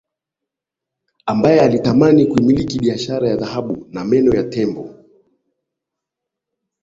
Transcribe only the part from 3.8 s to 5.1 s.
na meno ya tembo